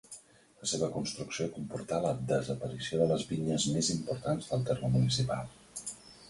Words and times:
La 0.61 0.67
seva 0.69 0.87
construcció 0.93 1.45
comportà 1.57 1.99
la 2.05 2.13
desaparició 2.31 2.99
de 3.03 3.07
les 3.11 3.27
vinyes 3.33 3.69
més 3.77 3.91
importants 3.97 4.49
del 4.55 4.65
terme 4.71 4.91
municipal. 4.97 5.55